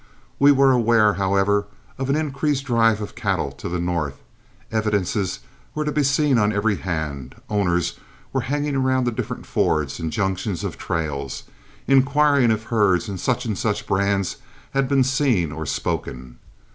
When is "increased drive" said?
2.15-3.01